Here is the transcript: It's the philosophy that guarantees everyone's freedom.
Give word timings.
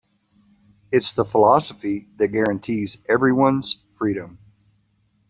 It's 0.91 1.11
the 1.11 1.23
philosophy 1.23 2.09
that 2.17 2.29
guarantees 2.29 2.97
everyone's 3.07 3.83
freedom. 3.99 4.39